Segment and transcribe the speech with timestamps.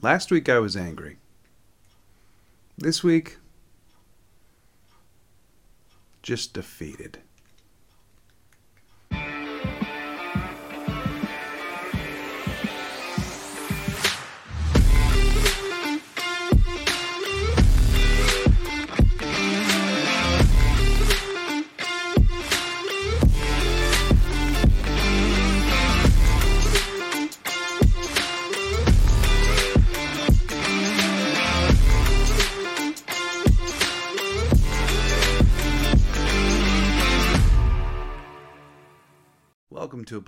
[0.00, 1.18] Last week I was angry.
[2.76, 3.38] This week,
[6.22, 7.18] just defeated.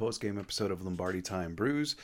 [0.00, 1.94] A post-game episode of Lombardi Time Brews.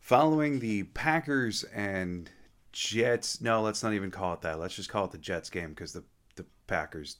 [0.00, 2.30] Following the Packers and
[2.70, 4.60] Jets, no, let's not even call it that.
[4.60, 6.04] Let's just call it the Jets game because the,
[6.36, 7.16] the Packers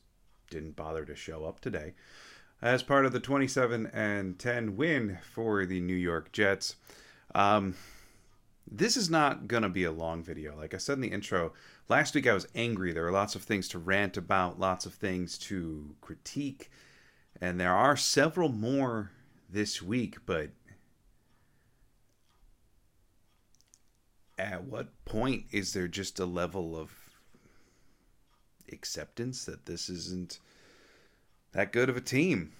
[0.48, 1.94] didn't bother to show up today.
[2.62, 6.76] As part of the 27 and 10 win for the New York Jets.
[7.34, 7.74] Um,
[8.70, 10.56] this is not going to be a long video.
[10.56, 11.54] Like I said in the intro,
[11.88, 12.92] last week I was angry.
[12.92, 16.70] There were lots of things to rant about, lots of things to critique,
[17.40, 19.10] and there are several more
[19.52, 20.50] this week, but
[24.38, 26.90] at what point is there just a level of
[28.72, 30.38] acceptance that this isn't
[31.52, 32.52] that good of a team?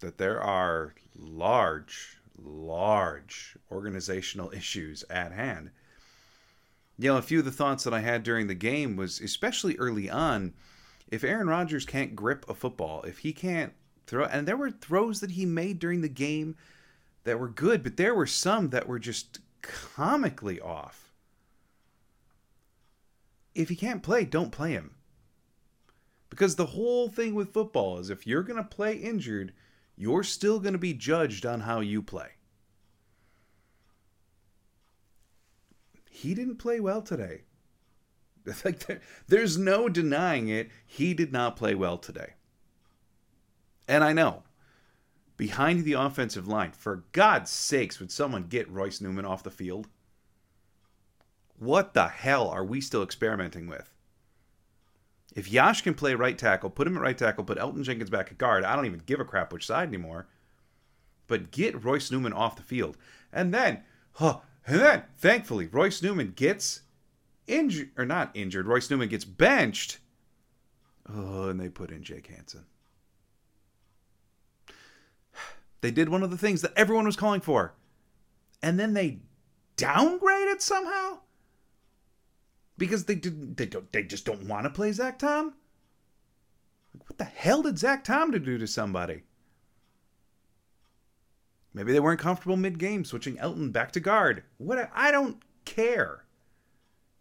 [0.00, 5.70] That there are large, large organizational issues at hand.
[6.98, 9.76] You know, a few of the thoughts that I had during the game was especially
[9.78, 10.54] early on
[11.08, 13.72] if Aaron Rodgers can't grip a football, if he can't
[14.06, 16.56] throw and there were throws that he made during the game
[17.24, 21.12] that were good, but there were some that were just comically off.
[23.54, 24.96] If he can't play, don't play him.
[26.28, 29.52] Because the whole thing with football is if you're going to play injured,
[29.96, 32.30] you're still going to be judged on how you play.
[36.10, 37.42] He didn't play well today.
[38.62, 40.68] Like there, there's no denying it.
[40.84, 42.34] He did not play well today.
[43.86, 44.42] And I know,
[45.36, 49.88] behind the offensive line, for God's sakes, would someone get Royce Newman off the field?
[51.58, 53.90] What the hell are we still experimenting with?
[55.34, 58.30] If Yosh can play right tackle, put him at right tackle, put Elgton Jenkins back
[58.30, 58.64] at guard.
[58.64, 60.28] I don't even give a crap which side anymore.
[61.26, 62.96] But get Royce Newman off the field.
[63.32, 66.82] And then, huh, and then, thankfully, Royce Newman gets
[67.46, 69.98] injured, or not injured, Royce Newman gets benched.
[71.08, 72.64] Oh, and they put in Jake Hanson.
[75.84, 77.74] They did one of the things that everyone was calling for.
[78.62, 79.18] And then they
[79.76, 81.18] downgraded somehow?
[82.78, 85.52] Because they didn't they don't they just don't want to play Zach Tom?
[87.06, 89.24] What the hell did Zach Tom to do to somebody?
[91.74, 94.44] Maybe they weren't comfortable mid-game switching Elgton back to guard.
[94.56, 96.24] What I don't care.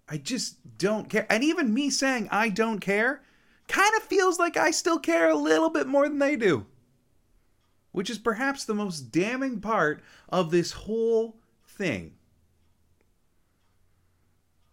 [0.08, 1.28] I just don't care.
[1.30, 3.24] And even me saying I don't care
[3.68, 6.66] kind of feels like I still care a little bit more than they do
[7.94, 12.16] which is perhaps the most damning part of this whole thing.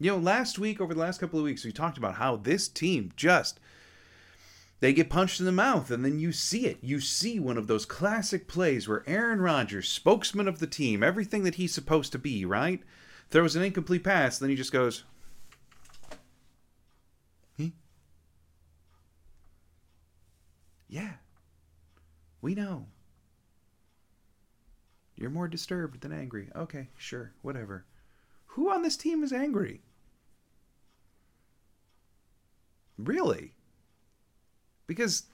[0.00, 2.66] You know, last week, over the last couple of weeks, we talked about how this
[2.66, 3.60] team just.
[4.80, 6.78] They get punched in the mouth, and then you see it.
[6.80, 11.44] You see one of those classic plays where Aaron Rodgers, spokesman of the team, everything
[11.44, 12.80] that he's supposed to be, right?
[13.28, 15.04] Throws an incomplete pass, then he just goes,
[17.58, 17.68] hmm?
[20.88, 21.12] Yeah,
[22.40, 22.86] we know.
[25.20, 26.48] You're more disturbed than angry.
[26.56, 27.84] Okay, sure, whatever.
[28.46, 29.82] Who on this team is angry?
[32.96, 33.52] Really?
[34.86, 35.24] Because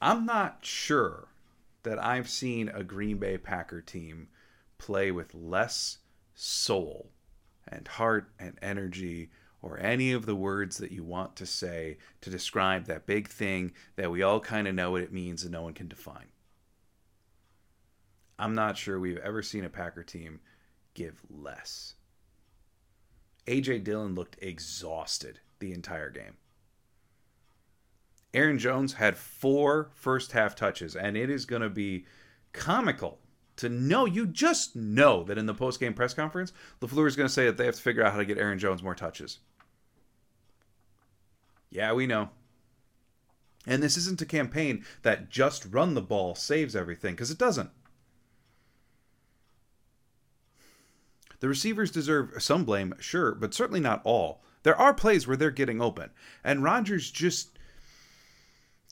[0.00, 1.28] I'm not sure
[1.82, 4.28] that I've seen a Green Bay Packer team
[4.78, 5.98] play with less
[6.34, 7.10] soul
[7.68, 12.30] and heart and energy or any of the words that you want to say to
[12.30, 15.62] describe that big thing that we all kind of know what it means and no
[15.62, 16.26] one can define.
[18.38, 20.40] I'm not sure we've ever seen a Packer team
[20.94, 21.94] give less.
[23.46, 26.36] AJ Dillon looked exhausted the entire game.
[28.34, 32.04] Aaron Jones had four first half touches, and it is going to be
[32.52, 33.18] comical
[33.56, 34.04] to know.
[34.04, 37.46] You just know that in the post game press conference, LaFleur is going to say
[37.46, 39.38] that they have to figure out how to get Aaron Jones more touches.
[41.70, 42.30] Yeah, we know.
[43.66, 47.70] And this isn't a campaign that just run the ball saves everything, because it doesn't.
[51.40, 54.42] The receivers deserve some blame, sure, but certainly not all.
[54.62, 56.10] There are plays where they're getting open,
[56.42, 57.58] and Rodgers just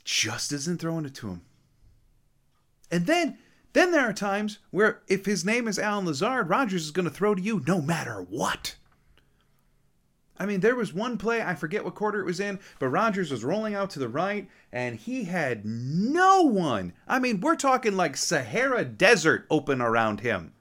[0.05, 1.43] just isn't throwing it to him.
[2.91, 3.39] And then
[3.73, 7.15] Then there are times where if his name is Allen Lazard, Rodgers is going to
[7.15, 8.77] throw to you no matter what.
[10.39, 13.31] I mean, there was one play, I forget what quarter it was in, but Rodgers
[13.31, 16.93] was rolling out to the right and he had no one.
[17.07, 20.53] I mean, we're talking like Sahara Desert open around him.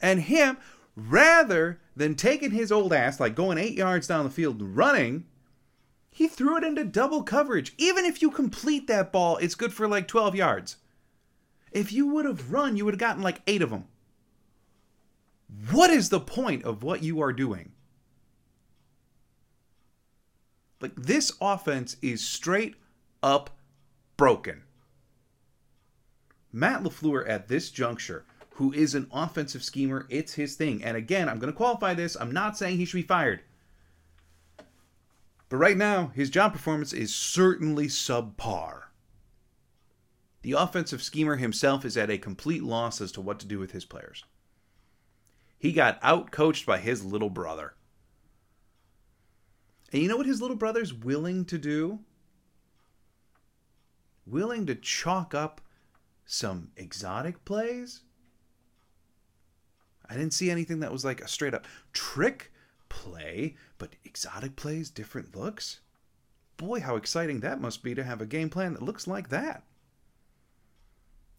[0.00, 0.58] And him,
[0.96, 5.26] rather than taking his old ass, like going eight yards down the field and running,
[6.10, 7.74] he threw it into double coverage.
[7.78, 10.76] Even if you complete that ball, it's good for like 12 yards.
[11.70, 13.84] If you would have run, you would have gotten like eight of them.
[15.70, 17.72] What is the point of what you are doing?
[20.80, 22.76] Like, this offense is straight
[23.22, 23.50] up
[24.16, 24.62] broken.
[26.52, 28.24] Matt LaFleur at this juncture,
[28.58, 30.82] who is an offensive schemer, it's his thing.
[30.82, 32.16] And again, I'm going to qualify this.
[32.16, 33.40] I'm not saying he should be fired.
[35.48, 38.86] But right now, his job performance is certainly subpar.
[40.42, 43.70] The offensive schemer himself is at a complete loss as to what to do with
[43.70, 44.24] his players.
[45.56, 47.74] He got out coached by his little brother.
[49.92, 52.00] And you know what his little brother's willing to do?
[54.26, 55.60] Willing to chalk up
[56.26, 58.00] some exotic plays?
[60.08, 62.52] I didn't see anything that was like a straight up trick
[62.88, 65.80] play, but exotic plays, different looks.
[66.56, 69.62] Boy, how exciting that must be to have a game plan that looks like that.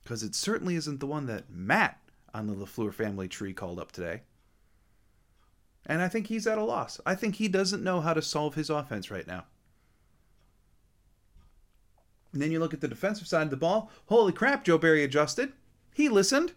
[0.03, 1.99] Because it certainly isn't the one that Matt
[2.33, 4.21] on the LaFleur family tree called up today.
[5.85, 7.01] And I think he's at a loss.
[7.05, 9.45] I think he doesn't know how to solve his offense right now.
[12.31, 13.91] And then you look at the defensive side of the ball.
[14.05, 15.51] Holy crap, Joe Barry adjusted.
[15.93, 16.53] He listened.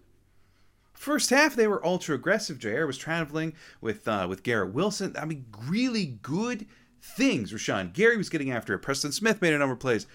[1.02, 2.60] First half, they were ultra aggressive.
[2.60, 5.16] Jaire was traveling with uh, with Garrett Wilson.
[5.19, 6.64] I mean, really good
[7.02, 7.52] things.
[7.52, 8.82] Rashan Gary was getting after it.
[8.82, 10.06] Preston Smith made a number of plays.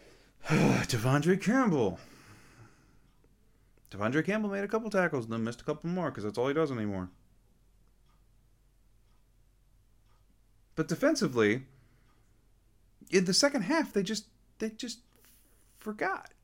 [0.46, 1.98] De'Vondre Campbell.
[3.90, 6.48] De'Vondre Campbell made a couple tackles and then missed a couple more because that's all
[6.48, 7.08] he does anymore.
[10.76, 11.62] But defensively,
[13.10, 14.26] in the second half, they just
[14.58, 14.98] they just
[15.78, 16.34] forgot.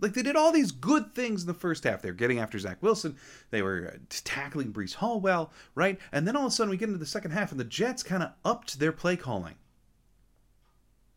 [0.00, 2.02] Like they did all these good things in the first half.
[2.02, 3.16] They were getting after Zach Wilson.
[3.50, 5.98] They were uh, tackling Breece Hall well, right?
[6.12, 8.02] And then all of a sudden we get into the second half, and the Jets
[8.02, 9.54] kind of upped their play calling.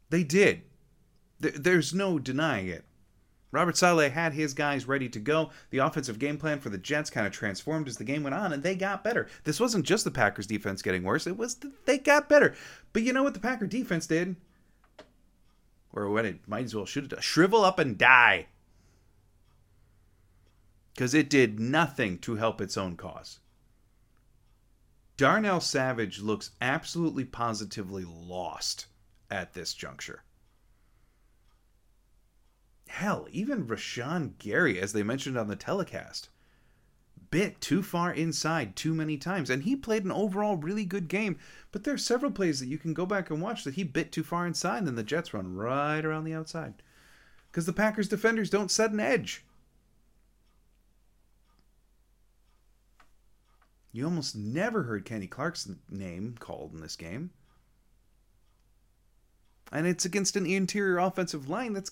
[0.09, 0.61] They did.
[1.39, 2.85] There's no denying it.
[3.51, 5.51] Robert Saleh had his guys ready to go.
[5.69, 8.51] The offensive game plan for the Jets kind of transformed as the game went on,
[8.51, 9.27] and they got better.
[9.45, 12.55] This wasn't just the Packers defense getting worse, it was the, they got better.
[12.93, 14.35] But you know what the Packer defense did?
[15.93, 18.47] Or what it might as well should have done shrivel up and die.
[20.97, 23.39] Because it did nothing to help its own cause.
[25.15, 28.87] Darnell Savage looks absolutely positively lost
[29.29, 30.23] at this juncture.
[32.87, 36.29] Hell, even Rashan Gary, as they mentioned on the telecast,
[37.29, 39.51] bit too far inside too many times.
[39.51, 41.37] And he played an overall really good game.
[41.71, 44.11] But there are several plays that you can go back and watch that he bit
[44.11, 46.81] too far inside, and then the Jets run right around the outside.
[47.51, 49.43] Because the Packers defenders don't set an edge.
[53.97, 57.31] You almost never heard Kenny Clark's name called in this game.
[59.71, 61.89] And it's against an interior offensive line that's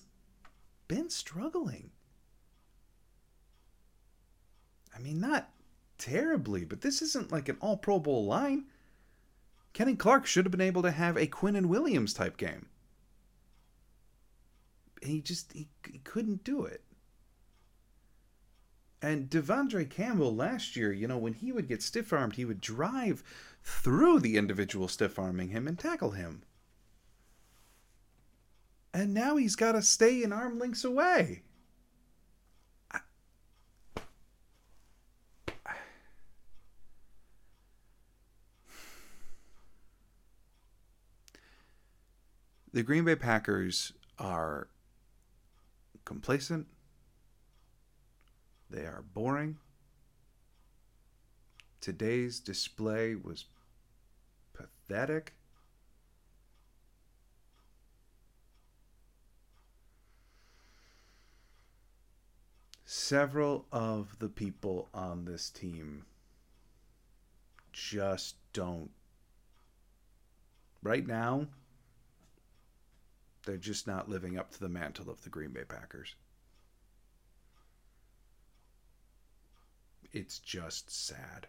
[0.88, 1.90] been struggling.
[4.96, 5.50] I mean, not
[5.98, 8.66] terribly, but this isn't like an all Pro Bowl line.
[9.74, 12.68] Kenny Clark should have been able to have a Quinnen Williams type game.
[15.02, 16.84] He just he, he couldn't do it.
[19.06, 22.60] And De'Vondre Campbell last year, you know, when he would get stiff armed, he would
[22.60, 23.24] drive
[23.64, 26.44] through the individual stiff arming him and tackle him
[28.96, 31.44] and now he's got to stay an arm lengths away.
[42.72, 44.68] The Green Bay Packers are
[46.04, 46.68] complacent.
[48.70, 49.58] They are boring.
[51.82, 53.46] Today's display was
[54.54, 55.34] pathetic.
[62.88, 66.06] several of the people on this team
[67.74, 68.92] just don't
[70.82, 71.46] right now
[73.46, 76.16] they're just not living up to the mantle of the Green Bay Packers.
[80.16, 81.48] It's just sad.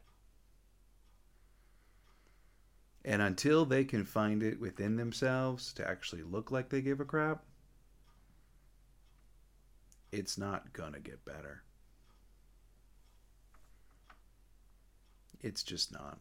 [3.04, 7.04] And until they can find it within themselves to actually look like they give a
[7.04, 7.44] crap,
[10.10, 11.62] it's not going to get better.
[15.40, 16.18] It's just not.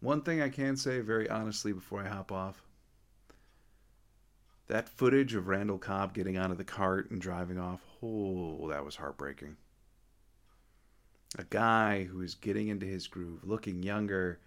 [0.00, 2.67] One thing I can say very honestly before I hop off
[4.68, 8.84] that footage of Randall Cobb getting out of the cart and driving off, oh, that
[8.84, 9.56] was heartbreaking.
[11.38, 14.40] A guy who is getting into his groove, looking younger.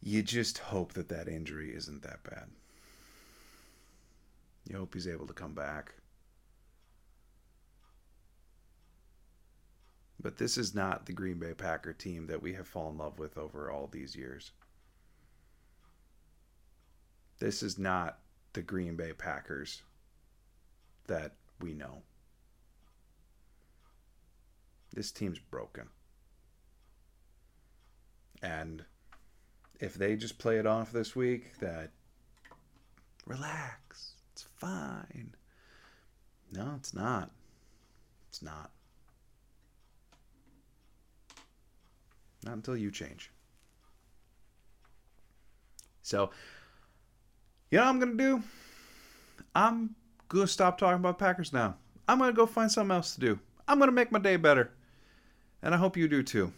[0.00, 2.48] You just hope that that injury isn't that bad.
[4.68, 5.94] You hope he's able to come back.
[10.20, 13.18] But this is not the Green Bay Packer team that we have fallen in love
[13.18, 14.52] with over all these years.
[17.42, 18.20] This is not
[18.52, 19.82] the Green Bay Packers
[21.08, 22.02] that we know.
[24.92, 25.88] This team's broken.
[28.44, 28.84] And
[29.80, 31.90] if they just play it off this week, that
[33.26, 35.34] relax, it's fine.
[36.52, 37.32] No, it's not.
[38.28, 38.70] It's not.
[42.44, 43.32] Not until you change.
[46.04, 46.30] So,
[47.72, 48.42] you know what I'm going to do?
[49.54, 49.94] I'm
[50.28, 51.76] going to stop talking about Packers now.
[52.06, 53.38] I'm going to go find something else to do.
[53.66, 54.72] I'm going to make my day better.
[55.62, 56.52] And I hope you do too.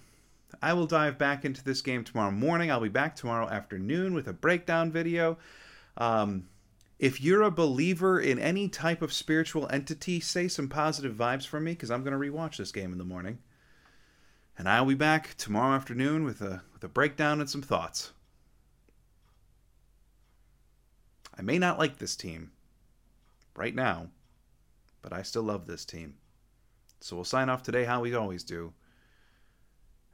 [0.61, 2.71] I will dive back into this game tomorrow morning.
[2.71, 5.39] I'll be back tomorrow afternoon with a breakdown video.
[5.97, 6.49] Um,
[6.99, 11.61] if you're a believer in any type of spiritual entity, say some positive vibes for
[11.61, 13.39] me because I'm going to rewatch this game in the morning.
[14.59, 18.13] And I'll be back tomorrow afternoon with a with a breakdown and some thoughts.
[21.37, 22.53] I may not like this team
[23.57, 24.09] right now,
[25.03, 26.15] but I still love this team.
[27.01, 28.73] So we'll sign off today how we always do.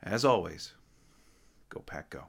[0.02, 0.72] As always,
[1.68, 2.24] go Pack Go.